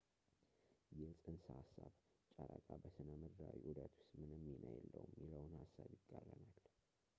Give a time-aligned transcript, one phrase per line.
[0.99, 1.91] ይህ ፅንሰ ሐሳብ
[2.35, 6.45] ጨረቃ በሥነ ምድራዊ ዑደት ውስጥ ምንም ሚና የለውም የሚለውን ሐሳብ ይቃረናል